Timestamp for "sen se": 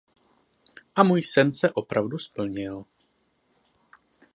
1.23-1.71